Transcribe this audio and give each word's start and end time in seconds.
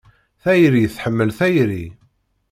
Tayri 0.43 0.85
tḥemmel 0.95 1.29
tayri. 1.39 1.85